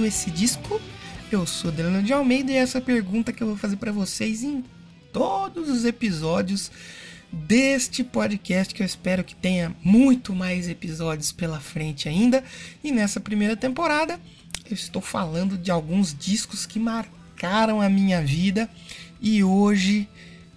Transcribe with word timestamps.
ouviu 0.00 0.06
esse 0.06 0.30
disco? 0.30 0.80
Eu 1.30 1.46
sou 1.46 1.70
Delano 1.70 2.02
de 2.02 2.12
Almeida 2.12 2.50
e 2.50 2.56
essa 2.56 2.78
é 2.78 2.80
pergunta 2.80 3.32
que 3.32 3.42
eu 3.42 3.48
vou 3.48 3.56
fazer 3.56 3.76
para 3.76 3.92
vocês 3.92 4.42
em 4.42 4.64
todos 5.12 5.68
os 5.68 5.84
episódios 5.84 6.70
deste 7.30 8.02
podcast 8.02 8.74
que 8.74 8.82
eu 8.82 8.86
espero 8.86 9.22
que 9.22 9.34
tenha 9.34 9.76
muito 9.84 10.34
mais 10.34 10.68
episódios 10.68 11.32
pela 11.32 11.60
frente 11.60 12.08
ainda. 12.08 12.42
E 12.82 12.90
nessa 12.90 13.20
primeira 13.20 13.54
temporada 13.56 14.18
eu 14.64 14.74
estou 14.74 15.02
falando 15.02 15.58
de 15.58 15.70
alguns 15.70 16.16
discos 16.16 16.64
que 16.64 16.78
marcaram 16.78 17.82
a 17.82 17.88
minha 17.90 18.22
vida 18.22 18.70
e 19.20 19.44
hoje 19.44 20.08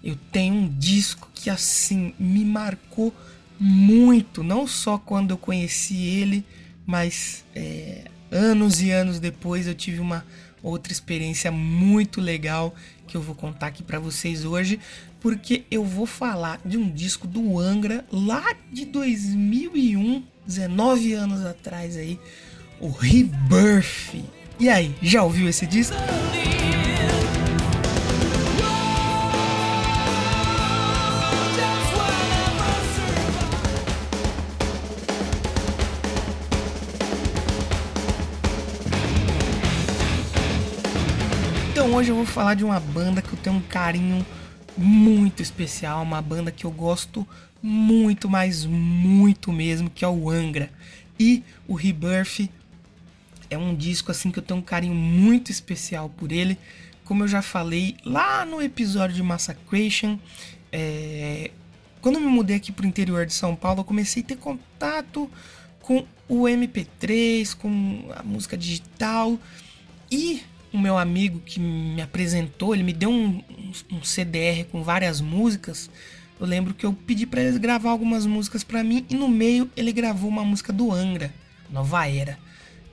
eu 0.02 0.16
tenho 0.32 0.54
um 0.54 0.68
disco 0.68 1.30
que 1.34 1.50
assim 1.50 2.14
me 2.18 2.46
marcou 2.46 3.12
muito, 3.60 4.42
não 4.42 4.66
só 4.66 4.96
quando 4.96 5.32
eu 5.32 5.38
conheci 5.38 5.96
ele, 5.96 6.44
mas 6.86 7.44
é, 7.54 8.10
anos 8.34 8.82
e 8.82 8.90
anos 8.90 9.20
depois 9.20 9.66
eu 9.66 9.74
tive 9.74 10.00
uma 10.00 10.26
outra 10.62 10.92
experiência 10.92 11.52
muito 11.52 12.20
legal 12.20 12.74
que 13.06 13.16
eu 13.16 13.22
vou 13.22 13.34
contar 13.34 13.68
aqui 13.68 13.82
para 13.82 13.98
vocês 13.98 14.44
hoje, 14.44 14.80
porque 15.20 15.64
eu 15.70 15.84
vou 15.84 16.06
falar 16.06 16.60
de 16.64 16.76
um 16.76 16.90
disco 16.90 17.26
do 17.26 17.58
Angra 17.58 18.04
lá 18.10 18.44
de 18.72 18.84
2001, 18.84 20.24
19 20.46 21.12
anos 21.12 21.44
atrás 21.44 21.96
aí, 21.96 22.18
o 22.80 22.88
Rebirth. 22.90 24.24
E 24.58 24.68
aí, 24.68 24.94
já 25.02 25.22
ouviu 25.22 25.48
esse 25.48 25.66
disco? 25.66 25.96
Hoje 41.94 42.10
eu 42.10 42.16
vou 42.16 42.26
falar 42.26 42.54
de 42.54 42.64
uma 42.64 42.80
banda 42.80 43.22
que 43.22 43.32
eu 43.32 43.38
tenho 43.38 43.54
um 43.54 43.60
carinho 43.60 44.26
muito 44.76 45.40
especial, 45.40 46.02
uma 46.02 46.20
banda 46.20 46.50
que 46.50 46.64
eu 46.64 46.70
gosto 46.72 47.24
muito, 47.62 48.28
mas 48.28 48.66
muito 48.66 49.52
mesmo, 49.52 49.88
que 49.88 50.04
é 50.04 50.08
o 50.08 50.28
Angra. 50.28 50.72
E 51.20 51.44
o 51.68 51.74
Rebirth 51.74 52.50
é 53.48 53.56
um 53.56 53.76
disco 53.76 54.10
assim 54.10 54.32
que 54.32 54.40
eu 54.40 54.42
tenho 54.42 54.58
um 54.58 54.62
carinho 54.62 54.92
muito 54.92 55.52
especial 55.52 56.08
por 56.08 56.32
ele. 56.32 56.58
Como 57.04 57.22
eu 57.22 57.28
já 57.28 57.40
falei 57.40 57.96
lá 58.04 58.44
no 58.44 58.60
episódio 58.60 59.14
de 59.14 59.22
Massacration, 59.22 60.18
é... 60.72 61.52
quando 62.00 62.16
eu 62.16 62.22
me 62.22 62.26
mudei 62.26 62.56
aqui 62.56 62.72
para 62.72 62.86
o 62.86 62.88
interior 62.88 63.24
de 63.24 63.32
São 63.32 63.54
Paulo, 63.54 63.82
eu 63.82 63.84
comecei 63.84 64.20
a 64.20 64.26
ter 64.26 64.36
contato 64.36 65.30
com 65.80 66.04
o 66.28 66.42
MP3, 66.42 67.54
com 67.54 68.10
a 68.16 68.24
música 68.24 68.56
digital 68.56 69.38
e 70.10 70.42
o 70.74 70.78
meu 70.78 70.98
amigo 70.98 71.38
que 71.38 71.60
me 71.60 72.02
apresentou, 72.02 72.74
ele 72.74 72.82
me 72.82 72.92
deu 72.92 73.08
um, 73.08 73.40
um, 73.92 74.02
CDR 74.02 74.64
com 74.72 74.82
várias 74.82 75.20
músicas. 75.20 75.88
Eu 76.38 76.44
lembro 76.44 76.74
que 76.74 76.84
eu 76.84 76.92
pedi 76.92 77.26
para 77.26 77.40
ele 77.40 77.60
gravar 77.60 77.90
algumas 77.90 78.26
músicas 78.26 78.64
para 78.64 78.82
mim 78.82 79.06
e 79.08 79.14
no 79.14 79.28
meio 79.28 79.70
ele 79.76 79.92
gravou 79.92 80.28
uma 80.28 80.42
música 80.42 80.72
do 80.72 80.90
Angra, 80.90 81.32
Nova 81.70 82.08
Era. 82.08 82.36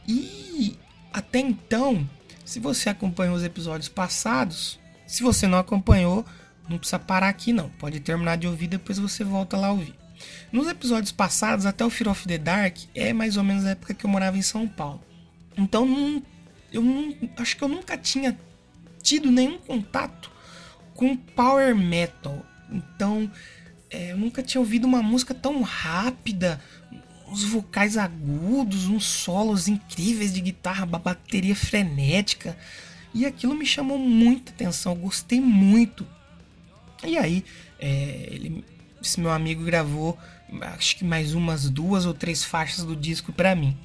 E 0.08 0.78
até 1.12 1.40
então, 1.40 2.08
se 2.46 2.59
você 2.59 2.88
acompanhou 2.88 3.36
os 3.36 3.44
episódios 3.44 3.90
passados, 3.90 4.80
se 5.08 5.24
você 5.24 5.47
não 5.47 5.58
acompanhou, 5.58 6.24
não 6.70 6.78
precisa 6.78 7.00
parar 7.00 7.30
aqui 7.30 7.52
não. 7.52 7.68
Pode 7.80 8.00
terminar 8.00 8.38
de 8.38 8.46
ouvir, 8.46 8.68
depois 8.68 9.00
você 9.00 9.24
volta 9.24 9.58
lá 9.58 9.72
ouvir. 9.72 9.96
Nos 10.52 10.68
episódios 10.68 11.12
passados, 11.12 11.66
até 11.66 11.84
o 11.84 11.90
Fear 11.90 12.12
of 12.12 12.28
the 12.28 12.38
Dark, 12.38 12.78
é 12.94 13.12
mais 13.12 13.38
ou 13.38 13.44
menos 13.44 13.66
a 13.66 13.72
época 13.72 13.96
que 13.96 14.06
eu 14.06 14.09
morava 14.09 14.38
em 14.38 14.44
São 14.44 14.68
Paulo. 14.68 15.02
Então 15.58 15.84
não 15.84 16.22
eu 16.72 16.82
não, 16.82 17.14
acho 17.38 17.58
que 17.58 17.64
eu 17.64 17.68
nunca 17.68 17.98
tinha 17.98 18.38
tido 19.02 19.32
nenhum 19.32 19.58
contato 19.58 20.32
com 20.94 21.16
power 21.16 21.76
metal. 21.76 22.46
Então, 22.72 23.30
é, 23.90 24.12
eu 24.12 24.18
nunca 24.18 24.42
tinha 24.42 24.62
ouvido 24.62 24.86
uma 24.86 25.02
música 25.02 25.34
tão 25.34 25.62
rápida, 25.62 26.62
uns 27.28 27.44
vocais 27.44 27.98
agudos, 27.98 28.88
uns 28.88 29.06
solos 29.06 29.68
incríveis 29.68 30.34
de 30.34 30.42
guitarra, 30.42 30.86
bateria 30.86 31.56
frenética. 31.56 32.58
E 33.14 33.26
aquilo 33.26 33.56
me 33.56 33.66
chamou 33.66 33.98
muita 33.98 34.52
atenção, 34.52 34.96
gostei 34.96 35.42
muito. 35.42 36.08
E 37.03 37.18
aí, 37.18 37.44
é, 37.80 38.28
ele, 38.32 38.64
esse 39.02 39.20
meu 39.20 39.32
amigo 39.32 39.64
gravou, 39.64 40.18
acho 40.62 40.96
que 40.98 41.03
mais 41.03 41.34
umas 41.34 41.70
duas 41.70 42.06
ou 42.06 42.14
três 42.14 42.44
faixas 42.44 42.86
do 42.86 42.96
disco 42.96 43.34
para 43.34 43.56
mim. 43.56 43.78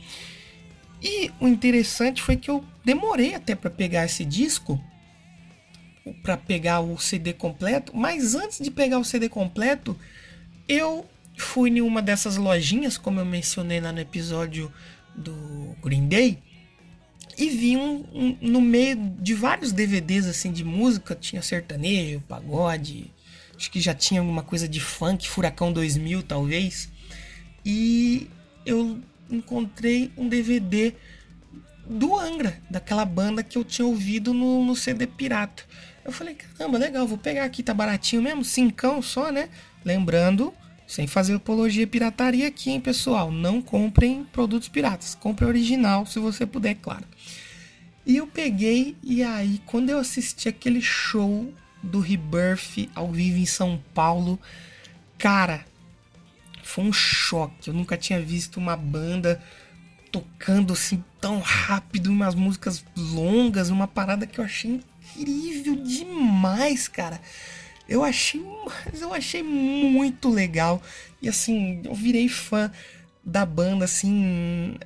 E 1.03 1.31
o 1.41 1.47
interessante 1.47 2.23
foi 2.23 2.37
que 2.37 2.51
eu 2.51 2.65
demorei 2.85 3.35
até 3.35 3.55
para 3.55 3.71
pegar 3.71 4.05
esse 4.05 4.25
disco, 4.25 4.83
para 6.23 6.37
pegar 6.37 6.81
o 6.81 6.99
CD 6.99 7.33
completo, 7.33 7.97
mas 7.97 8.35
antes 8.35 8.59
de 8.61 8.71
pegar 8.71 8.99
o 8.99 9.05
CD 9.05 9.29
completo, 9.29 9.97
eu 10.69 11.07
fui 11.37 11.71
em 11.71 11.81
uma 11.81 12.01
dessas 12.01 12.37
lojinhas, 12.37 12.97
como 12.97 13.21
eu 13.21 13.25
mencionei 13.25 13.81
lá 13.81 13.93
no 13.93 14.01
episódio 14.01 14.73
do 15.15 15.77
Green 15.83 16.09
Day, 16.09 16.39
e 17.37 17.51
vi 17.51 17.77
um, 17.77 18.05
um, 18.15 18.39
no 18.41 18.61
meio 18.61 18.97
de 19.21 19.35
vários 19.35 19.73
DVDs 19.73 20.27
assim 20.27 20.51
de 20.51 20.65
música, 20.65 21.15
tinha 21.15 21.43
sertanejo, 21.43 22.23
pagode, 22.27 23.13
acho 23.55 23.71
que 23.71 23.81
já 23.81 23.95
tinha 23.95 24.21
alguma 24.21 24.43
coisa 24.43 24.67
de 24.67 24.81
funk, 24.81 25.29
Furacão 25.29 25.73
2000 25.73 26.23
talvez. 26.23 26.91
E 27.65 28.31
eu 28.65 29.01
encontrei 29.31 30.13
um 30.17 30.29
DVD 30.29 30.95
do 31.89 32.19
Angra, 32.19 32.61
daquela 32.71 33.05
banda 33.05 33.43
que 33.43 33.57
eu 33.57 33.65
tinha 33.65 33.87
ouvido 33.87 34.35
no, 34.35 34.65
no 34.65 34.75
CD 34.75 35.07
pirata. 35.07 35.63
Eu 36.05 36.13
falei, 36.13 36.35
caramba, 36.35 36.79
legal, 36.79 37.07
vou 37.07 37.19
pegar 37.19 37.45
aqui, 37.45 37.63
tá 37.63 37.75
baratinho 37.75 38.23
mesmo, 38.23 38.45
cincão 38.45 39.03
só, 39.03 39.31
né? 39.31 39.49
Lembrando, 39.85 40.53
sem 40.87 41.07
fazer 41.07 41.35
apologia 41.35 41.87
pirataria 41.87 42.47
aqui, 42.47 42.71
hein, 42.71 42.81
pessoal? 42.81 43.31
Não 43.31 43.61
comprem 43.61 44.25
produtos 44.25 44.69
piratas, 44.69 45.15
compre 45.15 45.45
original, 45.45 46.07
se 46.07 46.19
você 46.19 46.47
puder, 46.47 46.77
claro. 46.77 47.05
E 48.07 48.17
eu 48.17 48.27
peguei, 48.27 48.97
e 49.03 49.23
aí, 49.23 49.61
quando 49.67 49.91
eu 49.91 49.99
assisti 49.99 50.49
aquele 50.49 50.81
show 50.81 51.53
do 51.83 51.99
Rebirth 51.99 52.89
ao 52.95 53.11
vivo 53.11 53.39
em 53.39 53.47
São 53.47 53.83
Paulo, 53.93 54.39
cara, 55.19 55.65
foi 56.67 56.85
um 56.85 56.93
choque. 56.93 57.69
Eu 57.69 57.75
nunca 57.75 57.97
tinha 57.97 58.21
visto 58.21 58.59
uma 58.59 58.77
banda 58.77 59.41
tocando 60.11 60.73
assim 60.73 61.03
tão 61.21 61.41
rápido, 61.41 62.09
umas 62.09 62.35
músicas 62.35 62.85
longas, 62.97 63.71
uma 63.71 63.87
parada 63.87 64.27
que 64.27 64.39
eu 64.39 64.45
achei 64.45 64.81
incrível 65.15 65.77
demais, 65.77 66.89
cara. 66.89 67.21
Eu 67.89 68.03
achei, 68.03 68.45
eu 69.01 69.15
achei 69.15 69.43
muito 69.43 70.29
legal 70.29 70.83
e 71.23 71.29
assim, 71.29 71.81
eu 71.85 71.95
virei 71.95 72.29
fã 72.29 72.71
da 73.25 73.47
banda 73.47 73.85
assim 73.85 74.77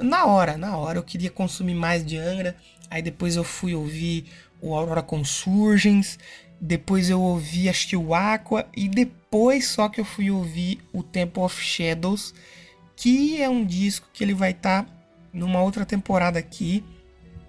na 0.00 0.24
hora, 0.24 0.56
na 0.56 0.76
hora 0.76 0.98
eu 0.98 1.02
queria 1.02 1.30
consumir 1.30 1.74
mais 1.74 2.04
de 2.04 2.16
Angra. 2.16 2.56
Aí 2.90 3.02
depois 3.02 3.36
eu 3.36 3.44
fui 3.44 3.74
ouvir 3.74 4.26
o 4.60 4.74
Aurora 4.74 5.02
Consurgens, 5.02 6.18
depois 6.60 7.08
eu 7.08 7.20
ouvi 7.20 7.68
acho 7.68 7.88
que 7.88 7.96
o 7.96 8.14
Aqua 8.14 8.66
e 8.76 8.88
depois 8.88 9.68
só 9.68 9.88
que 9.88 10.00
eu 10.00 10.04
fui 10.04 10.30
ouvir 10.30 10.80
o 10.92 11.02
Temple 11.02 11.42
of 11.42 11.62
Shadows, 11.62 12.34
que 12.96 13.40
é 13.40 13.48
um 13.48 13.64
disco 13.64 14.08
que 14.12 14.24
ele 14.24 14.34
vai 14.34 14.50
estar 14.50 14.84
tá 14.84 14.90
numa 15.32 15.62
outra 15.62 15.86
temporada 15.86 16.38
aqui, 16.38 16.82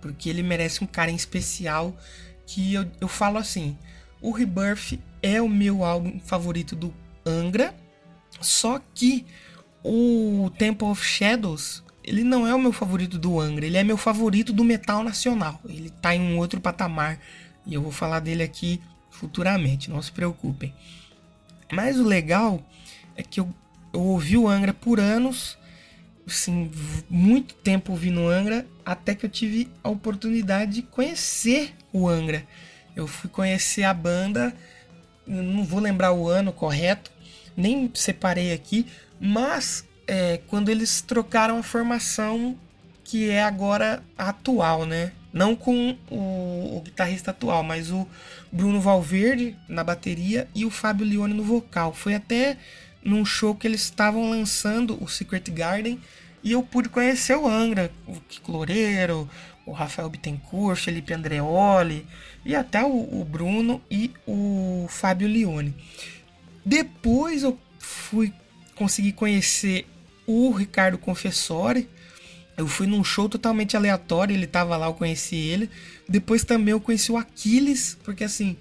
porque 0.01 0.29
ele 0.29 0.44
merece 0.44 0.83
um 0.83 0.88
carinho 0.88 1.17
especial. 1.17 1.95
Que 2.45 2.73
eu, 2.73 2.85
eu 3.00 3.07
falo 3.07 3.38
assim: 3.38 3.77
o 4.21 4.31
Rebirth 4.31 5.00
é 5.21 5.41
o 5.41 5.50
meu 5.50 5.83
álbum 5.83 6.19
favorito 6.19 6.75
do 6.75 6.94
Angra, 7.25 7.73
só 8.41 8.81
que 8.94 9.25
o 9.83 10.51
Temple 10.57 10.88
of 10.88 11.03
Shadows 11.03 11.83
ele 12.03 12.23
não 12.23 12.47
é 12.47 12.56
o 12.56 12.59
meu 12.59 12.73
favorito 12.73 13.19
do 13.19 13.39
Angra, 13.39 13.65
ele 13.65 13.77
é 13.77 13.83
meu 13.83 13.97
favorito 13.97 14.51
do 14.51 14.63
metal 14.63 15.03
nacional. 15.03 15.59
Ele 15.65 15.89
tá 15.89 16.15
em 16.15 16.21
um 16.21 16.38
outro 16.39 16.59
patamar 16.59 17.19
e 17.67 17.73
eu 17.73 17.81
vou 17.83 17.91
falar 17.91 18.19
dele 18.19 18.41
aqui 18.41 18.81
futuramente, 19.19 19.89
não 19.89 20.01
se 20.01 20.12
preocupem. 20.12 20.74
Mas 21.71 22.00
o 22.00 22.04
legal 22.04 22.63
é 23.16 23.21
que 23.21 23.39
eu, 23.39 23.54
eu 23.94 24.01
ouvi 24.01 24.38
o 24.38 24.48
Angra 24.48 24.74
por 24.74 25.00
anos, 25.00 25.57
assim, 26.25 26.71
muito 27.10 27.54
tempo 27.56 27.92
ouvindo 27.92 28.27
Angra, 28.27 28.66
até 28.86 29.13
que 29.13 29.25
eu 29.25 29.30
tive 29.30 29.69
a 29.83 29.89
oportunidade 29.89 30.75
de 30.75 30.81
conhecer 30.81 31.75
o 31.92 32.07
Angra. 32.07 32.45
Eu 32.95 33.07
fui 33.07 33.30
conhecer 33.30 33.83
a 33.83 33.94
banda, 33.94 34.56
não 35.27 35.63
vou 35.63 35.80
lembrar 35.80 36.13
o 36.13 36.27
ano 36.27 36.54
correto, 36.54 37.12
nem 37.56 37.92
separei 37.94 38.54
aqui, 38.54 38.88
mas 39.19 39.86
é, 40.07 40.39
quando 40.48 40.69
eles 40.69 41.01
trocaram 41.01 41.60
a 41.60 41.63
formação 41.63 42.57
que 43.04 43.30
é 43.30 43.44
agora 43.44 44.04
atual, 44.18 44.86
né? 44.86 45.12
Não 45.33 45.56
com 45.56 45.98
o, 46.10 46.77
o, 46.77 46.81
guitarrista 46.83 47.31
atual, 47.31 47.63
mas 47.63 47.92
o 47.92 48.07
Bruno 48.51 48.81
Valverde 48.81 49.56
na 49.68 49.84
bateria 49.84 50.48
e 50.56 50.66
o 50.66 50.69
Fábio 50.69 51.06
Leone 51.06 51.34
no 51.34 51.44
vocal. 51.44 51.94
Foi 51.94 52.16
até 52.16 52.57
num 53.04 53.25
show 53.25 53.56
que 53.56 53.68
eles 53.68 53.81
estavam 53.81 54.30
lançando 54.30 55.01
o 55.01 55.07
Secret 55.07 55.50
Garden 55.51 56.00
e 56.44 56.51
eu 56.51 56.63
pude 56.63 56.90
conhecer 56.90 57.36
o 57.38 57.48
Angra, 57.48 57.92
o 58.07 58.16
Kiko 58.22 58.66
o 59.66 59.72
Rafael 59.72 60.10
Bittencourt, 60.10 60.80
Felipe 60.80 61.13
Andreoli 61.13 62.06
e 62.44 62.56
até 62.56 62.84
o, 62.84 63.22
o 63.22 63.24
Bruno 63.24 63.81
e 63.90 64.12
o 64.25 64.88
Fábio 64.90 65.28
Lione. 65.28 65.75
Depois 66.66 67.44
eu 67.44 67.57
fui 67.78 68.34
conseguir 68.75 69.13
conhecer 69.13 69.86
o 70.25 70.52
Ricardo 70.52 70.98
Confessori. 70.98 71.88
Eu 72.59 72.67
fui 72.67 72.85
num 72.85 73.06
show 73.06 73.29
totalmente 73.29 73.77
aleatório, 73.77 74.35
ele 74.35 74.45
tava 74.45 74.75
lá, 74.75 74.88
eu 74.88 74.94
conheci 74.94 75.38
ele. 75.38 75.69
Depois 76.09 76.44
também 76.44 76.73
eu 76.73 76.81
conheci 76.81 77.09
o 77.09 77.15
Aquiles, 77.15 77.97
porque 78.03 78.25
assim, 78.25 78.57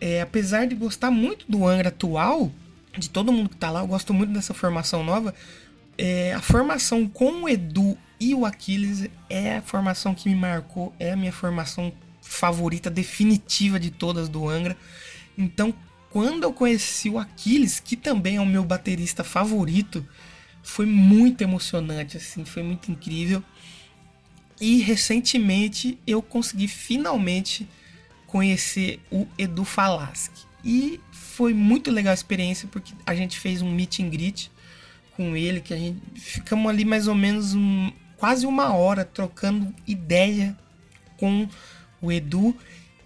é, 0.00 0.20
apesar 0.20 0.64
de 0.64 0.76
gostar 0.76 1.10
muito 1.10 1.44
do 1.48 1.66
Angra 1.66 1.88
atual, 1.88 2.52
de 2.96 3.10
todo 3.10 3.32
mundo 3.32 3.48
que 3.48 3.56
tá 3.56 3.68
lá, 3.68 3.80
eu 3.80 3.86
gosto 3.88 4.14
muito 4.14 4.32
dessa 4.32 4.54
formação 4.54 5.02
nova. 5.02 5.34
É, 5.98 6.32
a 6.34 6.40
formação 6.40 7.08
com 7.08 7.42
o 7.42 7.48
Edu 7.48 7.98
e 8.20 8.32
o 8.32 8.46
Aquiles 8.46 9.08
é 9.28 9.56
a 9.56 9.62
formação 9.62 10.14
que 10.14 10.28
me 10.28 10.36
marcou, 10.36 10.94
é 11.00 11.10
a 11.10 11.16
minha 11.16 11.32
formação 11.32 11.92
favorita 12.20 12.88
definitiva 12.88 13.80
de 13.80 13.90
todas 13.90 14.28
do 14.28 14.48
Angra. 14.48 14.76
Então, 15.36 15.74
quando 16.10 16.44
eu 16.44 16.52
conheci 16.52 17.10
o 17.10 17.18
Aquiles, 17.18 17.80
que 17.80 17.96
também 17.96 18.36
é 18.36 18.40
o 18.40 18.46
meu 18.46 18.62
baterista 18.62 19.24
favorito, 19.24 20.06
foi 20.62 20.86
muito 20.86 21.42
emocionante, 21.42 22.16
assim, 22.16 22.44
foi 22.44 22.62
muito 22.62 22.90
incrível. 22.90 23.42
E 24.60 24.78
recentemente 24.80 25.98
eu 26.06 26.22
consegui 26.22 26.68
finalmente 26.68 27.68
conhecer 28.26 29.00
o 29.10 29.26
Edu 29.36 29.64
Falaschi. 29.64 30.30
E 30.64 31.00
foi 31.10 31.52
muito 31.52 31.90
legal 31.90 32.12
a 32.12 32.14
experiência 32.14 32.68
porque 32.70 32.94
a 33.04 33.14
gente 33.14 33.38
fez 33.38 33.60
um 33.60 33.70
meet 33.70 34.00
and 34.00 34.08
greet 34.08 34.50
com 35.16 35.36
ele, 35.36 35.60
que 35.60 35.74
a 35.74 35.76
gente 35.76 36.00
ficamos 36.14 36.70
ali 36.70 36.84
mais 36.84 37.08
ou 37.08 37.14
menos 37.14 37.54
um, 37.54 37.92
quase 38.16 38.46
uma 38.46 38.72
hora 38.72 39.04
trocando 39.04 39.74
ideia 39.86 40.56
com 41.16 41.48
o 42.00 42.10
Edu. 42.10 42.56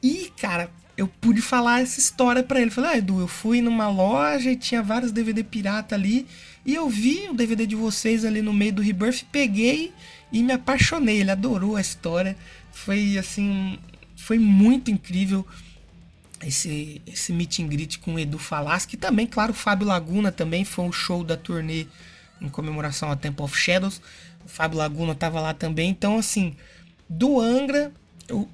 E, 0.03 0.31
cara, 0.37 0.71
eu 0.97 1.09
pude 1.09 1.43
falar 1.43 1.83
essa 1.83 1.99
história 1.99 2.43
para 2.43 2.61
ele. 2.61 2.71
Falei, 2.71 2.91
ah, 2.91 2.99
Edu, 2.99 3.21
eu 3.21 3.29
fui 3.29 3.61
numa 3.61 3.89
loja 3.89 4.51
e 4.51 4.57
tinha 4.57 4.83
vários 4.83 5.13
DVD 5.13 5.43
pirata 5.43 5.95
ali. 5.95 6.27
E 6.67 6.75
eu 6.75 6.89
vi 6.91 7.29
o 7.29 7.35
DVD 7.35 7.65
de 7.65 7.77
vocês 7.77 8.25
ali 8.25 8.43
no 8.43 8.53
meio 8.53 8.73
do 8.73 8.83
Rebirth, 8.83 9.25
peguei 9.31 9.93
e 10.33 10.43
me 10.43 10.53
apaixonei. 10.53 11.21
Ele 11.21 11.31
adorou 11.31 11.77
a 11.77 11.81
história. 11.81 12.37
Foi 12.73 13.17
assim, 13.17 13.79
foi 14.17 14.37
muito 14.37 14.91
incrível 14.91 15.47
esse, 16.45 17.01
esse 17.07 17.33
meet 17.33 17.61
and 17.61 17.69
greet 17.69 18.01
com 18.01 18.15
o 18.15 18.19
Edu 18.19 18.37
Falaschi. 18.37 18.97
Também, 18.97 19.29
claro, 19.29 19.53
o 19.53 19.55
Fábio 19.55 19.87
Laguna 19.87 20.33
também 20.33 20.65
foi 20.65 20.85
um 20.85 20.93
show 20.93 21.23
da 21.23 21.37
turnê 21.37 21.87
em 22.41 22.49
comemoração 22.49 23.13
a 23.13 23.17
Temple 23.17 23.45
of 23.45 23.57
Shadows. 23.57 24.01
O 24.45 24.49
Fábio 24.49 24.79
Laguna 24.79 25.15
tava 25.15 25.41
lá 25.41 25.55
também. 25.55 25.89
Então, 25.89 26.19
assim, 26.19 26.57
do 27.09 27.41
Angra 27.41 27.93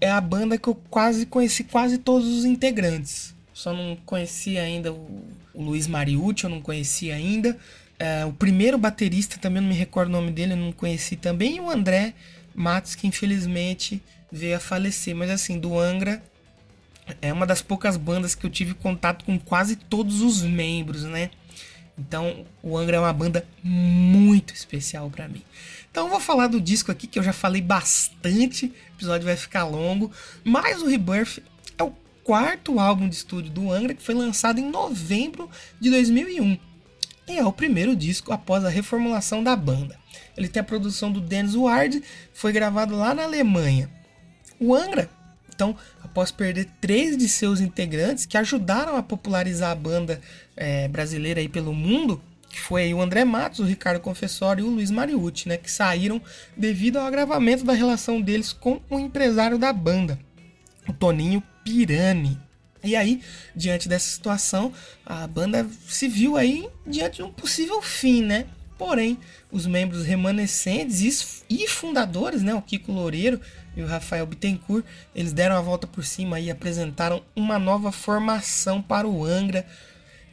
é 0.02 0.10
a 0.10 0.20
banda 0.20 0.58
que 0.58 0.68
eu 0.68 0.74
quase 0.74 1.24
conheci 1.24 1.64
quase 1.64 1.96
todos 1.96 2.28
os 2.28 2.44
integrantes. 2.44 3.34
Só 3.54 3.72
não 3.72 3.96
conhecia 4.04 4.62
ainda 4.62 4.92
o, 4.92 5.24
o 5.54 5.62
Luiz 5.62 5.86
Mariucci, 5.86 6.44
eu 6.44 6.50
não 6.50 6.60
conhecia 6.60 7.14
ainda. 7.14 7.58
É, 8.02 8.24
o 8.24 8.32
primeiro 8.32 8.76
baterista, 8.76 9.38
também 9.38 9.62
não 9.62 9.68
me 9.68 9.76
recordo 9.76 10.08
o 10.08 10.12
nome 10.12 10.32
dele, 10.32 10.56
não 10.56 10.72
conheci 10.72 11.14
também. 11.14 11.58
E 11.58 11.60
o 11.60 11.70
André 11.70 12.14
Matos, 12.52 12.96
que 12.96 13.06
infelizmente 13.06 14.02
veio 14.30 14.56
a 14.56 14.58
falecer. 14.58 15.14
Mas 15.14 15.30
assim, 15.30 15.56
do 15.56 15.78
Angra, 15.78 16.20
é 17.20 17.32
uma 17.32 17.46
das 17.46 17.62
poucas 17.62 17.96
bandas 17.96 18.34
que 18.34 18.44
eu 18.44 18.50
tive 18.50 18.74
contato 18.74 19.24
com 19.24 19.38
quase 19.38 19.76
todos 19.76 20.20
os 20.20 20.42
membros, 20.42 21.04
né? 21.04 21.30
Então, 21.96 22.44
o 22.60 22.76
Angra 22.76 22.96
é 22.96 22.98
uma 22.98 23.12
banda 23.12 23.46
muito 23.62 24.52
especial 24.52 25.08
para 25.08 25.28
mim. 25.28 25.42
Então, 25.88 26.06
eu 26.06 26.10
vou 26.10 26.18
falar 26.18 26.48
do 26.48 26.60
disco 26.60 26.90
aqui 26.90 27.06
que 27.06 27.20
eu 27.20 27.22
já 27.22 27.32
falei 27.32 27.62
bastante, 27.62 28.66
o 28.66 28.94
episódio 28.96 29.26
vai 29.26 29.36
ficar 29.36 29.62
longo, 29.62 30.10
mas 30.42 30.82
o 30.82 30.88
Rebirth 30.88 31.40
é 31.78 31.84
o 31.84 31.94
quarto 32.24 32.80
álbum 32.80 33.08
de 33.08 33.14
estúdio 33.14 33.52
do 33.52 33.70
Angra 33.70 33.94
que 33.94 34.02
foi 34.02 34.14
lançado 34.16 34.58
em 34.58 34.68
novembro 34.68 35.48
de 35.80 35.88
2001 35.88 36.71
e 37.28 37.38
é 37.38 37.44
o 37.44 37.52
primeiro 37.52 37.94
disco 37.94 38.32
após 38.32 38.64
a 38.64 38.68
reformulação 38.68 39.42
da 39.42 39.54
banda. 39.54 39.98
Ele 40.36 40.48
tem 40.48 40.60
a 40.60 40.64
produção 40.64 41.12
do 41.12 41.20
Dennis 41.20 41.54
Ward, 41.54 42.02
foi 42.32 42.52
gravado 42.52 42.96
lá 42.96 43.14
na 43.14 43.24
Alemanha. 43.24 43.88
O 44.58 44.74
Angra, 44.74 45.08
então, 45.54 45.76
após 46.02 46.30
perder 46.30 46.68
três 46.80 47.16
de 47.16 47.28
seus 47.28 47.60
integrantes 47.60 48.26
que 48.26 48.36
ajudaram 48.36 48.96
a 48.96 49.02
popularizar 49.02 49.70
a 49.70 49.74
banda 49.74 50.20
é, 50.56 50.88
brasileira 50.88 51.40
aí 51.40 51.48
pelo 51.48 51.72
mundo, 51.72 52.20
que 52.48 52.60
foi 52.60 52.92
o 52.92 53.00
André 53.00 53.24
Matos, 53.24 53.60
o 53.60 53.64
Ricardo 53.64 54.00
Confessori 54.00 54.60
e 54.60 54.64
o 54.64 54.70
Luiz 54.70 54.90
Mariucci, 54.90 55.48
né, 55.48 55.56
que 55.56 55.70
saíram 55.70 56.20
devido 56.56 56.98
ao 56.98 57.06
agravamento 57.06 57.64
da 57.64 57.72
relação 57.72 58.20
deles 58.20 58.52
com 58.52 58.80
o 58.90 58.98
empresário 58.98 59.58
da 59.58 59.72
banda, 59.72 60.18
o 60.88 60.92
Toninho 60.92 61.42
Pirani. 61.64 62.38
E 62.84 62.96
aí, 62.96 63.22
diante 63.54 63.88
dessa 63.88 64.08
situação, 64.08 64.72
a 65.06 65.26
banda 65.26 65.66
se 65.88 66.08
viu 66.08 66.36
aí 66.36 66.68
diante 66.86 67.16
de 67.16 67.22
um 67.22 67.32
possível 67.32 67.80
fim, 67.80 68.22
né? 68.22 68.46
Porém, 68.76 69.18
os 69.50 69.66
membros 69.66 70.04
remanescentes 70.04 71.44
e 71.48 71.68
fundadores, 71.68 72.42
né, 72.42 72.52
o 72.52 72.62
Kiko 72.62 72.90
Loureiro 72.90 73.40
e 73.76 73.82
o 73.82 73.86
Rafael 73.86 74.26
Bittencourt, 74.26 74.84
eles 75.14 75.32
deram 75.32 75.56
a 75.56 75.60
volta 75.60 75.86
por 75.86 76.04
cima 76.04 76.40
e 76.40 76.50
apresentaram 76.50 77.22
uma 77.36 77.60
nova 77.60 77.92
formação 77.92 78.82
para 78.82 79.06
o 79.06 79.24
Angra. 79.24 79.64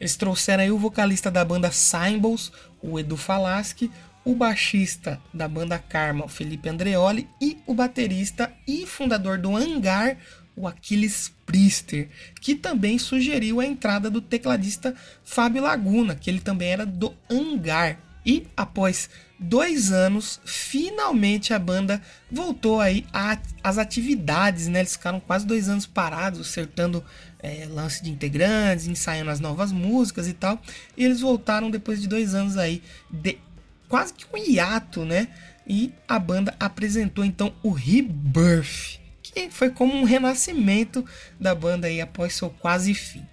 Eles 0.00 0.16
trouxeram 0.16 0.64
aí 0.64 0.70
o 0.72 0.78
vocalista 0.78 1.30
da 1.30 1.44
banda 1.44 1.70
Symbols, 1.70 2.50
o 2.82 2.98
Edu 2.98 3.16
Falaschi, 3.16 3.88
o 4.24 4.34
baixista 4.34 5.20
da 5.32 5.46
banda 5.46 5.78
Karma, 5.78 6.24
o 6.24 6.28
Felipe 6.28 6.68
Andreoli, 6.68 7.28
e 7.40 7.58
o 7.66 7.74
baterista 7.74 8.52
e 8.66 8.86
fundador 8.86 9.38
do 9.38 9.56
Hangar, 9.56 10.16
o 10.56 10.66
Aquiles 10.66 11.32
Priester, 11.46 12.08
que 12.40 12.54
também 12.54 12.98
sugeriu 12.98 13.60
a 13.60 13.66
entrada 13.66 14.10
do 14.10 14.20
tecladista 14.20 14.94
Fábio 15.24 15.62
Laguna, 15.62 16.14
que 16.14 16.28
ele 16.28 16.40
também 16.40 16.68
era 16.68 16.84
do 16.86 17.14
Hangar. 17.30 17.98
E 18.24 18.46
após 18.54 19.08
dois 19.38 19.90
anos, 19.90 20.40
finalmente 20.44 21.54
a 21.54 21.58
banda 21.58 22.02
voltou 22.30 22.80
aí 22.80 23.06
às 23.62 23.78
atividades, 23.78 24.68
né? 24.68 24.80
Eles 24.80 24.92
ficaram 24.92 25.18
quase 25.18 25.46
dois 25.46 25.68
anos 25.68 25.86
parados, 25.86 26.40
acertando 26.40 27.02
é, 27.38 27.66
lance 27.70 28.02
de 28.02 28.10
integrantes, 28.10 28.86
ensaiando 28.86 29.30
as 29.30 29.40
novas 29.40 29.72
músicas 29.72 30.28
e 30.28 30.34
tal. 30.34 30.60
E 30.96 31.04
eles 31.04 31.20
voltaram 31.20 31.70
depois 31.70 32.00
de 32.02 32.06
dois 32.06 32.34
anos 32.34 32.58
aí, 32.58 32.82
de 33.10 33.38
quase 33.88 34.12
que 34.12 34.26
um 34.32 34.36
hiato, 34.36 35.04
né? 35.04 35.28
E 35.66 35.92
a 36.06 36.18
banda 36.18 36.54
apresentou 36.60 37.24
então 37.24 37.54
o 37.62 37.70
Rebirth 37.70 39.00
que 39.32 39.50
foi 39.50 39.70
como 39.70 39.94
um 39.94 40.04
renascimento 40.04 41.04
da 41.38 41.54
banda 41.54 41.86
aí 41.86 42.00
após 42.00 42.34
seu 42.34 42.50
quase 42.50 42.94
fim. 42.94 43.26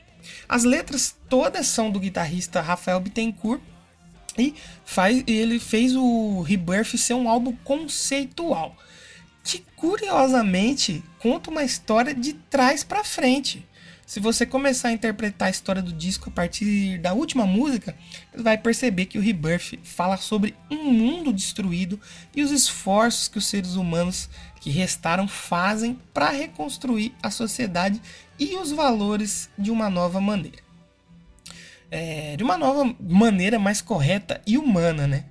As 0.48 0.64
letras 0.64 1.16
todas 1.30 1.68
são 1.68 1.90
do 1.90 2.00
guitarrista 2.00 2.62
Rafael 2.62 3.00
Bittencourt 3.00 3.62
e 4.38 4.54
faz, 4.86 5.24
ele 5.26 5.60
fez 5.60 5.96
o 5.96 6.42
Rebirth 6.42 6.98
ser 6.98 7.14
um 7.14 7.28
álbum 7.28 7.56
conceitual 7.64 8.76
que 9.48 9.64
curiosamente 9.78 11.02
conta 11.20 11.50
uma 11.50 11.64
história 11.64 12.14
de 12.14 12.34
trás 12.34 12.84
para 12.84 13.04
frente. 13.04 13.66
Se 14.06 14.20
você 14.20 14.46
começar 14.46 14.90
a 14.90 14.94
interpretar 14.94 15.48
a 15.48 15.52
história 15.52 15.82
do 15.82 15.94
disco 15.94 16.30
a 16.30 16.32
partir 16.32 16.98
da 17.00 17.14
última 17.14 17.46
música, 17.46 17.96
vai 18.36 18.58
perceber 18.58 19.06
que 19.06 19.18
o 19.18 19.22
Rebirth 19.22 19.80
fala 19.84 20.18
sobre 20.18 20.54
um 20.70 20.92
mundo 20.92 21.32
destruído 21.32 22.00
e 22.36 22.44
os 22.44 22.52
esforços 22.52 23.30
que 23.30 23.38
os 23.38 23.48
seres 23.48 23.76
humanos 23.76 24.30
que 24.68 24.72
restaram 24.72 25.30
fazem 25.30 25.98
para 26.14 26.30
reconstruir 26.30 27.16
a 27.24 27.32
sociedade 27.32 28.02
e 28.38 28.58
os 28.58 28.70
valores 28.70 29.50
de 29.58 29.72
uma 29.72 29.90
nova 29.90 30.20
maneira. 30.20 30.58
É, 31.90 32.36
de 32.36 32.44
uma 32.44 32.58
nova 32.58 32.94
maneira 33.00 33.58
mais 33.58 33.80
correta 33.80 34.42
e 34.46 34.58
humana, 34.58 35.08
né? 35.08 35.24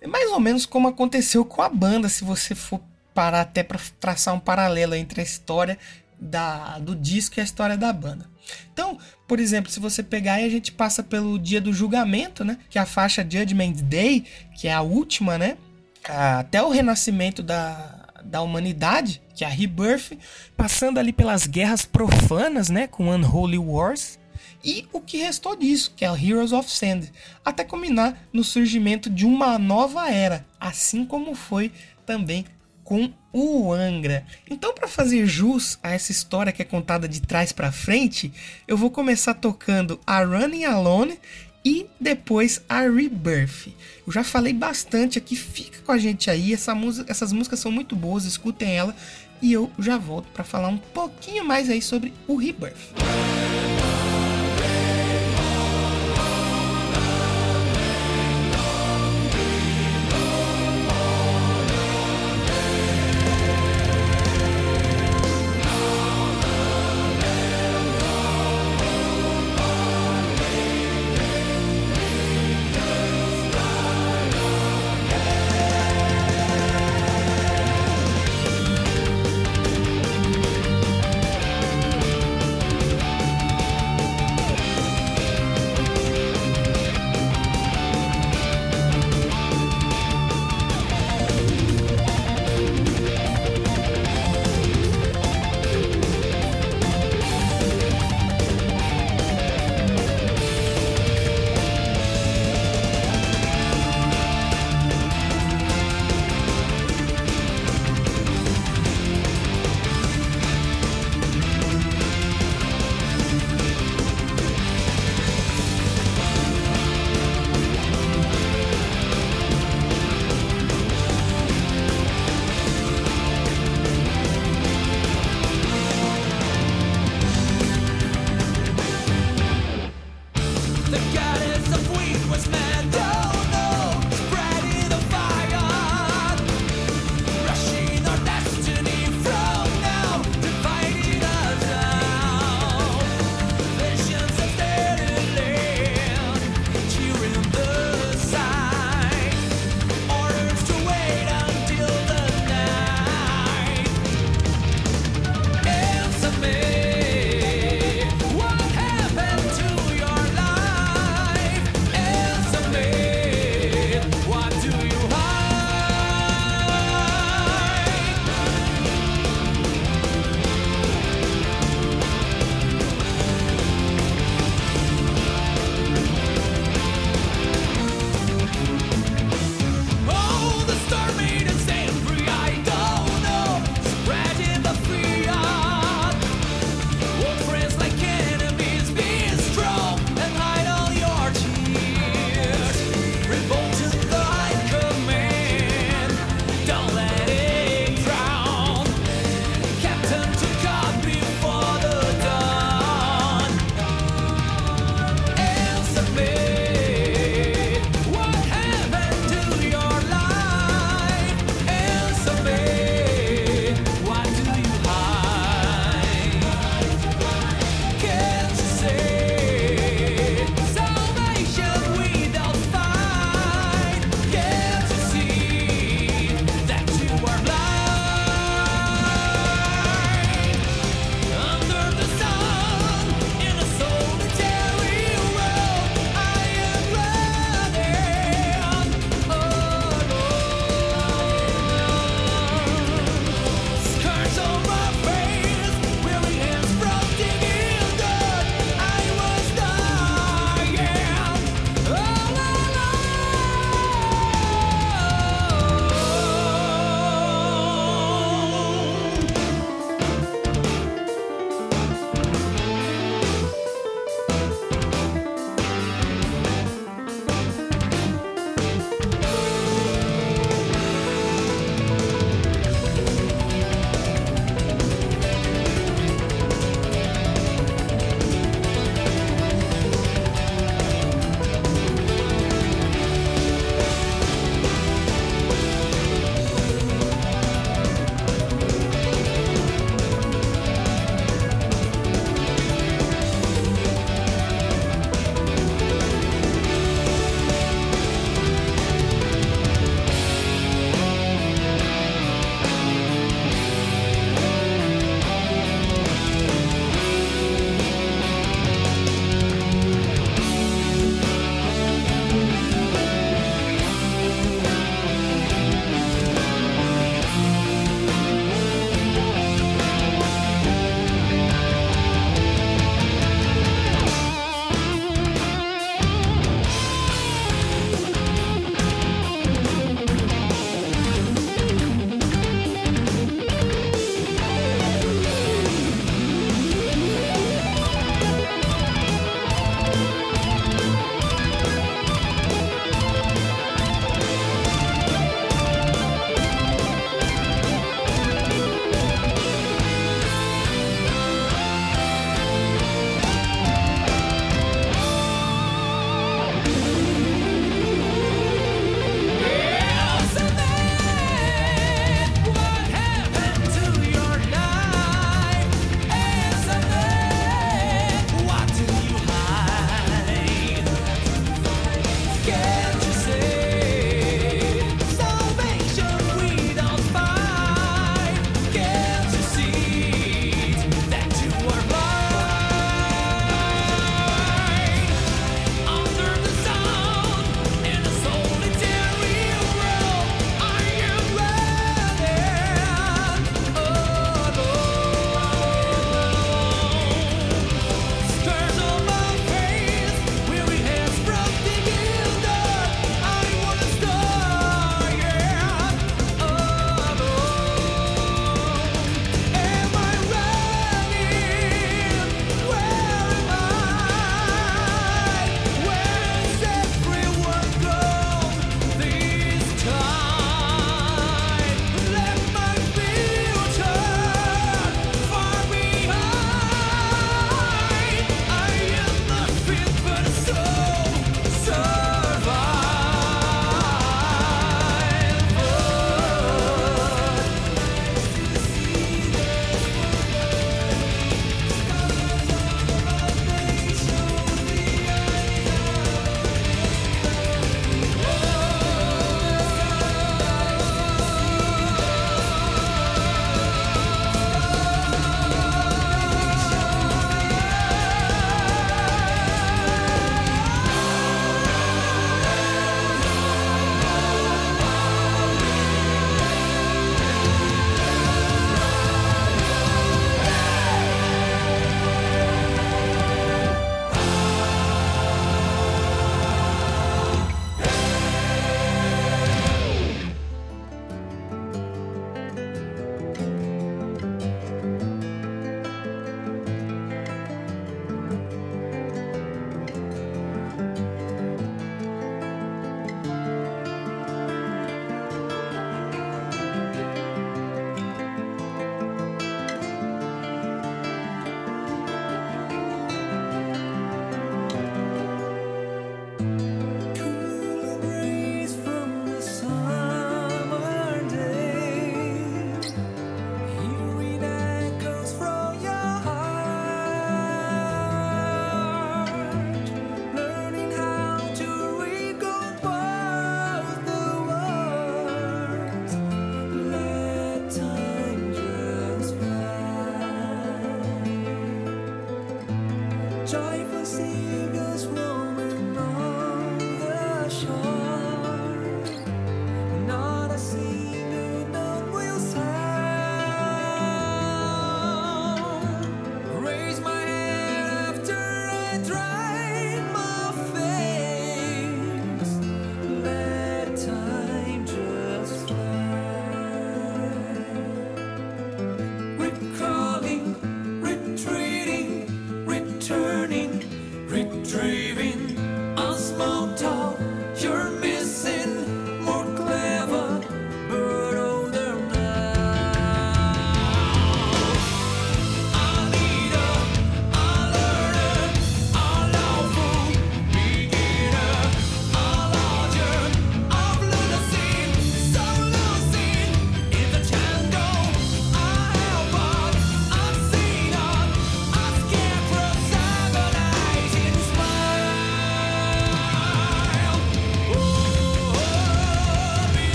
É 0.00 0.06
mais 0.06 0.30
ou 0.30 0.38
menos 0.38 0.64
como 0.64 0.86
aconteceu 0.86 1.44
com 1.44 1.60
a 1.60 1.68
banda, 1.68 2.08
se 2.08 2.22
você 2.22 2.54
for 2.54 2.80
parar 3.12 3.40
até 3.40 3.64
para 3.64 3.80
traçar 3.98 4.32
um 4.32 4.38
paralelo 4.38 4.94
entre 4.94 5.22
a 5.22 5.24
história 5.24 5.76
da, 6.16 6.78
do 6.78 6.94
disco 6.94 7.36
e 7.36 7.40
a 7.40 7.44
história 7.44 7.76
da 7.76 7.92
banda. 7.92 8.30
Então, 8.72 8.96
por 9.26 9.40
exemplo, 9.40 9.72
se 9.72 9.80
você 9.80 10.04
pegar 10.04 10.40
e 10.40 10.44
a 10.44 10.48
gente 10.48 10.70
passa 10.70 11.02
pelo 11.02 11.36
dia 11.36 11.60
do 11.60 11.72
julgamento, 11.72 12.44
né? 12.44 12.58
Que 12.70 12.78
é 12.78 12.82
a 12.82 12.86
faixa 12.86 13.26
Judgment 13.28 13.82
Day, 13.82 14.24
que 14.54 14.68
é 14.68 14.72
a 14.72 14.82
última, 14.82 15.36
né? 15.36 15.58
Até 16.04 16.62
o 16.62 16.70
renascimento 16.70 17.42
da, 17.42 17.97
da 18.28 18.42
humanidade, 18.42 19.22
que 19.34 19.44
é 19.44 19.46
a 19.46 19.50
Rebirth, 19.50 20.18
passando 20.56 20.98
ali 20.98 21.12
pelas 21.12 21.46
guerras 21.46 21.84
profanas, 21.84 22.68
né? 22.68 22.86
Com 22.86 23.08
Unholy 23.08 23.58
Wars. 23.58 24.18
E 24.62 24.86
o 24.92 25.00
que 25.00 25.18
restou 25.18 25.56
disso, 25.56 25.92
que 25.96 26.04
é 26.04 26.10
o 26.10 26.16
Heroes 26.16 26.52
of 26.52 26.70
Sand, 26.70 27.10
até 27.44 27.64
culminar 27.64 28.16
no 28.32 28.42
surgimento 28.44 29.08
de 29.08 29.24
uma 29.24 29.58
nova 29.58 30.10
era, 30.10 30.44
assim 30.60 31.04
como 31.04 31.34
foi 31.34 31.72
também 32.04 32.44
com 32.84 33.12
o 33.32 33.72
Angra. 33.72 34.24
Então, 34.48 34.74
para 34.74 34.88
fazer 34.88 35.26
jus 35.26 35.78
a 35.82 35.90
essa 35.90 36.10
história 36.10 36.52
que 36.52 36.62
é 36.62 36.64
contada 36.64 37.06
de 37.06 37.20
trás 37.20 37.52
para 37.52 37.70
frente, 37.70 38.32
eu 38.66 38.76
vou 38.76 38.90
começar 38.90 39.34
tocando 39.34 40.00
a 40.06 40.24
Running 40.24 40.64
Alone, 40.64 41.18
e 41.64 41.86
depois 42.00 42.62
a 42.68 42.80
Rebirth. 42.82 43.68
Eu 44.06 44.12
já 44.12 44.24
falei 44.24 44.52
bastante 44.52 45.18
aqui, 45.18 45.36
fica 45.36 45.80
com 45.84 45.92
a 45.92 45.98
gente 45.98 46.30
aí. 46.30 46.52
Essa 46.52 46.74
música, 46.74 47.10
essas 47.10 47.32
músicas 47.32 47.60
são 47.60 47.70
muito 47.70 47.94
boas, 47.94 48.24
escutem 48.24 48.76
ela 48.76 48.94
e 49.40 49.52
eu 49.52 49.70
já 49.78 49.96
volto 49.96 50.26
para 50.32 50.44
falar 50.44 50.68
um 50.68 50.78
pouquinho 50.78 51.44
mais 51.44 51.70
aí 51.70 51.82
sobre 51.82 52.12
o 52.26 52.36
Rebirth. 52.36 53.47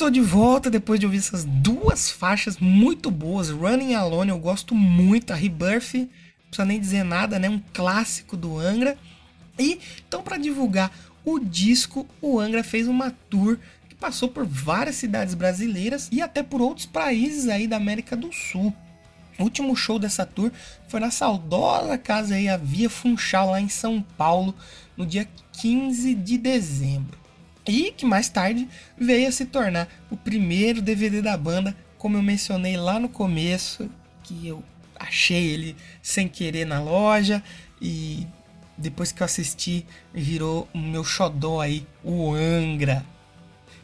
Estou 0.00 0.10
de 0.10 0.22
volta 0.22 0.70
depois 0.70 0.98
de 0.98 1.04
ouvir 1.04 1.18
essas 1.18 1.44
duas 1.44 2.10
faixas 2.10 2.56
muito 2.56 3.10
boas. 3.10 3.50
Running 3.50 3.92
Alone 3.92 4.30
eu 4.30 4.38
gosto 4.38 4.74
muito, 4.74 5.30
a 5.30 5.36
Rebirth, 5.36 5.92
não 5.94 6.08
precisa 6.46 6.64
nem 6.64 6.80
dizer 6.80 7.04
nada, 7.04 7.38
né? 7.38 7.50
Um 7.50 7.60
clássico 7.74 8.34
do 8.34 8.58
Angra. 8.58 8.96
E 9.58 9.78
então 10.08 10.22
para 10.22 10.38
divulgar 10.38 10.90
o 11.22 11.38
disco, 11.38 12.06
o 12.18 12.40
Angra 12.40 12.64
fez 12.64 12.88
uma 12.88 13.10
tour 13.28 13.58
que 13.90 13.94
passou 13.94 14.30
por 14.30 14.46
várias 14.46 14.96
cidades 14.96 15.34
brasileiras 15.34 16.08
e 16.10 16.22
até 16.22 16.42
por 16.42 16.62
outros 16.62 16.86
países 16.86 17.46
aí 17.46 17.66
da 17.66 17.76
América 17.76 18.16
do 18.16 18.32
Sul. 18.32 18.74
O 19.38 19.42
último 19.42 19.76
show 19.76 19.98
dessa 19.98 20.24
tour 20.24 20.50
foi 20.88 20.98
na 20.98 21.10
saudosa 21.10 21.98
casa 21.98 22.36
aí, 22.36 22.48
a 22.48 22.56
Via 22.56 22.88
Funchal, 22.88 23.50
lá 23.50 23.60
em 23.60 23.68
São 23.68 24.00
Paulo, 24.16 24.54
no 24.96 25.04
dia 25.04 25.28
15 25.60 26.14
de 26.14 26.38
dezembro. 26.38 27.19
E 27.66 27.92
que 27.92 28.06
mais 28.06 28.28
tarde 28.28 28.68
veio 28.98 29.28
a 29.28 29.32
se 29.32 29.44
tornar 29.46 29.88
o 30.10 30.16
primeiro 30.16 30.80
DVD 30.80 31.20
da 31.20 31.36
banda, 31.36 31.76
como 31.98 32.16
eu 32.16 32.22
mencionei 32.22 32.76
lá 32.76 32.98
no 32.98 33.08
começo, 33.08 33.90
que 34.22 34.46
eu 34.46 34.62
achei 34.98 35.48
ele 35.48 35.76
sem 36.02 36.28
querer 36.28 36.66
na 36.66 36.80
loja 36.80 37.42
e 37.80 38.26
depois 38.76 39.12
que 39.12 39.22
eu 39.22 39.24
assisti 39.24 39.86
virou 40.12 40.68
o 40.74 40.78
meu 40.78 41.04
xodó 41.04 41.60
aí, 41.60 41.86
o 42.02 42.32
Angra. 42.32 43.04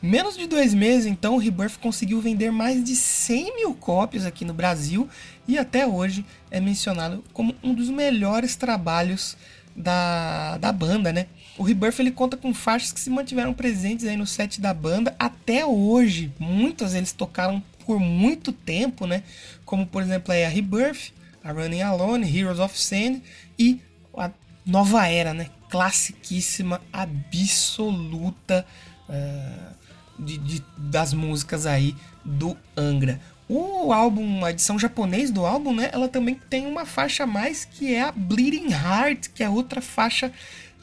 Menos 0.01 0.37
de 0.37 0.47
dois 0.47 0.75
meses, 0.75 1.07
então, 1.07 1.35
o 1.35 1.39
Rebirth 1.39 1.79
conseguiu 1.81 2.21
vender 2.21 2.51
mais 2.51 2.85
de 2.85 2.95
100 2.95 3.57
mil 3.57 3.75
cópias 3.75 4.27
aqui 4.27 4.45
no 4.45 4.53
Brasil 4.53 5.09
e 5.49 5.59
até 5.59 5.87
hoje 5.87 6.25
é 6.51 6.61
mencionado 6.61 7.25
como 7.33 7.55
um 7.62 7.75
dos 7.75 7.89
melhores 7.89 8.57
trabalhos 8.57 9.37
da, 9.75 10.59
da 10.59 10.71
banda, 10.71 11.12
né? 11.12 11.27
O 11.59 11.62
Rebirth 11.62 11.99
ele 12.01 12.11
conta 12.11 12.37
com 12.37 12.53
faixas 12.53 12.92
que 12.92 13.01
se 13.01 13.09
mantiveram 13.09 13.55
presentes 13.55 14.07
aí 14.07 14.16
no 14.16 14.27
set 14.27 14.61
da 14.61 14.75
banda 14.75 15.14
até 15.19 15.64
hoje. 15.64 16.33
Muitas 16.38 16.95
eles 16.95 17.12
tocaram 17.12 17.62
por 17.87 17.99
muito 17.99 18.53
tempo, 18.53 19.07
né? 19.07 19.23
Como 19.64 19.87
por 19.87 20.03
exemplo 20.03 20.33
aí 20.33 20.45
a 20.45 20.49
Rebirth, 20.49 21.12
a 21.42 21.53
Running 21.53 21.83
Alone, 21.83 22.38
Heroes 22.38 22.59
of 22.59 22.79
Sand 22.79 23.23
e 23.59 23.81
a 24.16 24.31
Nova 24.66 25.07
Era, 25.07 25.33
né? 25.33 25.49
Classiquíssima, 25.71 26.81
absoluta 26.92 28.66
uh, 29.09 29.75
de, 30.19 30.38
de, 30.38 30.64
das 30.77 31.14
músicas 31.14 31.64
aí 31.64 31.95
do 32.25 32.57
Angra. 32.77 33.21
O 33.49 33.92
álbum, 33.92 34.45
a 34.45 34.51
edição 34.51 34.77
japonês 34.77 35.31
do 35.31 35.47
álbum, 35.47 35.73
né? 35.73 35.88
Ela 35.92 36.09
também 36.09 36.35
tem 36.51 36.66
uma 36.66 36.85
faixa 36.85 37.23
a 37.23 37.27
mais 37.27 37.64
que 37.64 37.95
é 37.95 38.03
a 38.03 38.12
Bleeding 38.12 38.73
Heart, 38.73 39.29
que 39.33 39.42
é 39.42 39.49
outra 39.49 39.81
faixa 39.81 40.33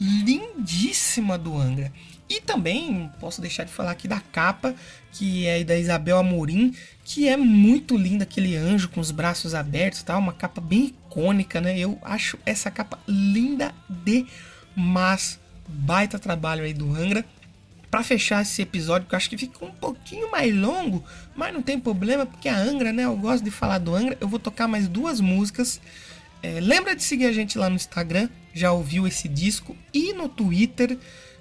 lindíssima 0.00 1.38
do 1.38 1.56
Angra. 1.56 1.92
E 2.28 2.40
também 2.40 3.10
posso 3.20 3.40
deixar 3.40 3.64
de 3.64 3.72
falar 3.72 3.90
aqui 3.90 4.08
da 4.08 4.20
capa, 4.20 4.74
que 5.12 5.46
é 5.46 5.62
da 5.62 5.78
Isabel 5.78 6.18
Amorim, 6.18 6.74
que 7.04 7.28
é 7.28 7.36
muito 7.36 7.96
linda, 7.96 8.24
aquele 8.24 8.56
anjo 8.56 8.88
com 8.88 9.00
os 9.00 9.10
braços 9.10 9.54
abertos, 9.54 10.02
tá? 10.02 10.16
Uma 10.16 10.32
capa 10.32 10.60
bem 10.60 10.86
icônica, 10.86 11.60
né? 11.60 11.78
Eu 11.78 11.98
acho 12.02 12.38
essa 12.46 12.70
capa 12.70 12.98
linda 13.06 13.74
demais. 13.88 15.38
Baita 15.66 16.18
trabalho 16.18 16.64
aí 16.64 16.74
do 16.74 16.94
Angra 16.94 17.24
para 17.90 18.02
fechar 18.02 18.42
esse 18.42 18.60
episódio, 18.60 19.06
que 19.06 19.14
eu 19.14 19.16
acho 19.16 19.30
que 19.30 19.38
fica 19.38 19.64
um 19.64 19.70
pouquinho 19.70 20.28
mais 20.30 20.52
longo, 20.52 21.04
mas 21.36 21.54
não 21.54 21.62
tem 21.62 21.78
problema, 21.78 22.26
porque 22.26 22.48
a 22.48 22.58
Angra, 22.58 22.92
né? 22.92 23.04
Eu 23.04 23.16
gosto 23.16 23.44
de 23.44 23.52
falar 23.52 23.78
do 23.78 23.94
Angra. 23.94 24.18
Eu 24.20 24.26
vou 24.26 24.40
tocar 24.40 24.66
mais 24.66 24.88
duas 24.88 25.20
músicas. 25.20 25.80
É, 26.44 26.60
lembra 26.60 26.94
de 26.94 27.02
seguir 27.02 27.24
a 27.24 27.32
gente 27.32 27.56
lá 27.56 27.70
no 27.70 27.76
Instagram, 27.76 28.28
já 28.52 28.70
ouviu 28.70 29.06
esse 29.06 29.26
disco, 29.28 29.74
e 29.94 30.12
no 30.12 30.28
Twitter, 30.28 30.98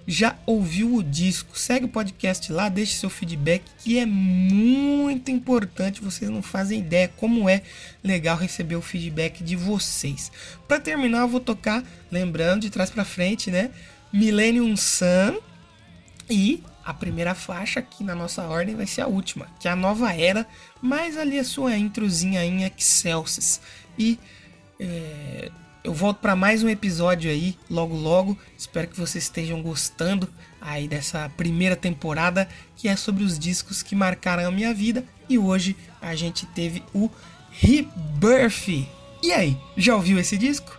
já 0.07 0.37
ouviu 0.45 0.95
o 0.95 1.03
disco. 1.03 1.59
Segue 1.59 1.83
o 1.83 1.89
podcast 1.89 2.49
lá, 2.53 2.69
deixe 2.69 2.95
seu 2.95 3.09
feedback, 3.09 3.63
que 3.79 3.99
é 3.99 4.05
muito 4.05 5.29
importante. 5.29 6.01
Vocês 6.01 6.31
não 6.31 6.41
fazem 6.41 6.79
ideia 6.79 7.09
como 7.17 7.49
é 7.49 7.63
legal 8.01 8.37
receber 8.37 8.77
o 8.77 8.81
feedback 8.81 9.43
de 9.43 9.57
vocês. 9.57 10.31
Para 10.69 10.79
terminar, 10.79 11.19
eu 11.23 11.27
vou 11.27 11.41
tocar, 11.41 11.83
lembrando 12.09 12.61
de 12.61 12.69
trás 12.69 12.89
para 12.89 13.03
frente, 13.03 13.51
né? 13.51 13.71
Millennium 14.13 14.73
Sun 14.77 15.37
e 16.29 16.63
a 16.85 16.93
primeira 16.93 17.35
faixa 17.35 17.81
aqui 17.81 18.05
na 18.05 18.15
nossa 18.15 18.43
ordem 18.43 18.73
vai 18.73 18.87
ser 18.87 19.01
a 19.01 19.07
última, 19.07 19.47
que 19.59 19.67
é 19.67 19.71
a 19.71 19.75
nova 19.75 20.13
era, 20.13 20.47
mas 20.81 21.17
ali 21.17 21.37
a 21.37 21.43
sua 21.43 21.75
introzinha 21.75 22.45
em 22.45 22.63
Excelsis. 22.63 23.59
E 23.99 24.17
é, 24.83 25.49
eu 25.83 25.93
volto 25.93 26.17
para 26.17 26.35
mais 26.35 26.61
um 26.61 26.69
episódio 26.69 27.31
aí, 27.31 27.57
logo 27.69 27.95
logo. 27.95 28.37
Espero 28.57 28.87
que 28.87 28.99
vocês 28.99 29.23
estejam 29.23 29.61
gostando 29.61 30.27
aí 30.59 30.87
dessa 30.87 31.29
primeira 31.37 31.75
temporada, 31.75 32.49
que 32.75 32.87
é 32.89 32.95
sobre 32.95 33.23
os 33.23 33.39
discos 33.39 33.81
que 33.81 33.95
marcaram 33.95 34.45
a 34.45 34.51
minha 34.51 34.73
vida. 34.73 35.05
E 35.29 35.37
hoje 35.37 35.75
a 36.01 36.15
gente 36.15 36.45
teve 36.47 36.83
o 36.93 37.09
Rebirth. 37.49 38.87
E 39.21 39.31
aí, 39.31 39.57
já 39.77 39.95
ouviu 39.95 40.19
esse 40.19 40.37
disco? 40.37 40.77